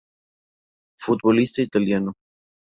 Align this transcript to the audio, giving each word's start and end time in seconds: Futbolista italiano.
Futbolista 0.99 1.61
italiano. 1.61 2.13